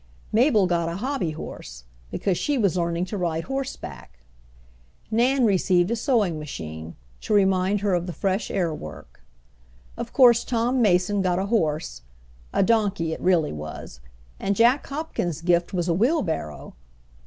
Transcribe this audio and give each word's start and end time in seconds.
Mabel 0.31 0.65
got 0.65 0.89
a 0.89 0.95
hobby 0.95 1.29
horse 1.29 1.83
because 2.09 2.35
she 2.35 2.57
was 2.57 2.75
learning 2.75 3.05
to 3.05 3.19
ride 3.19 3.43
horseback. 3.43 4.17
Nan 5.11 5.45
received 5.45 5.91
a 5.91 5.95
sewing 5.95 6.39
machine, 6.39 6.95
to 7.21 7.35
remind 7.35 7.81
her 7.81 7.93
of 7.93 8.07
the 8.07 8.11
fresh 8.11 8.49
air 8.49 8.73
work. 8.73 9.21
Of 9.95 10.11
course 10.11 10.43
Tom 10.43 10.81
Mason 10.81 11.21
got 11.21 11.37
a 11.37 11.45
horse 11.53 12.01
a 12.51 12.63
donkey 12.63 13.13
it 13.13 13.21
really 13.21 13.53
was; 13.53 13.99
and 14.39 14.55
Jack 14.55 14.87
Hopkins' 14.87 15.41
gift 15.43 15.71
was 15.71 15.87
a 15.87 15.93
wheelbarrow. 15.93 16.73